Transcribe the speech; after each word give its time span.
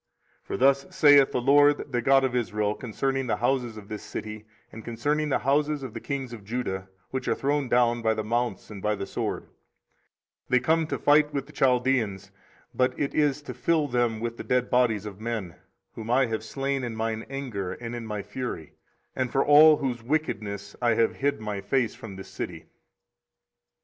24:033:004 0.47 0.47
For 0.47 0.57
thus 0.57 0.87
saith 0.95 1.31
the 1.31 1.41
LORD, 1.41 1.91
the 1.91 2.01
God 2.01 2.23
of 2.23 2.35
Israel, 2.35 2.73
concerning 2.73 3.27
the 3.27 3.35
houses 3.35 3.77
of 3.77 3.87
this 3.87 4.01
city, 4.01 4.47
and 4.71 4.83
concerning 4.83 5.29
the 5.29 5.37
houses 5.37 5.83
of 5.83 5.93
the 5.93 5.99
kings 5.99 6.33
of 6.33 6.43
Judah, 6.43 6.89
which 7.11 7.27
are 7.27 7.35
thrown 7.35 7.69
down 7.69 8.01
by 8.01 8.15
the 8.15 8.23
mounts, 8.23 8.71
and 8.71 8.81
by 8.81 8.95
the 8.95 9.05
sword; 9.05 9.43
24:033:005 10.49 10.49
They 10.49 10.59
come 10.59 10.87
to 10.87 10.97
fight 10.97 11.31
with 11.35 11.45
the 11.45 11.51
Chaldeans, 11.51 12.31
but 12.73 12.99
it 12.99 13.13
is 13.13 13.43
to 13.43 13.53
fill 13.53 13.87
them 13.87 14.19
with 14.19 14.37
the 14.37 14.43
dead 14.43 14.71
bodies 14.71 15.05
of 15.05 15.21
men, 15.21 15.53
whom 15.93 16.09
I 16.09 16.25
have 16.25 16.43
slain 16.43 16.83
in 16.83 16.95
mine 16.95 17.23
anger 17.29 17.73
and 17.73 17.93
in 17.93 18.07
my 18.07 18.23
fury, 18.23 18.73
and 19.15 19.31
for 19.31 19.45
all 19.45 19.77
whose 19.77 20.01
wickedness 20.01 20.75
I 20.81 20.95
have 20.95 21.17
hid 21.17 21.39
my 21.39 21.61
face 21.61 21.93
from 21.93 22.15
this 22.15 22.27
city. 22.29 22.65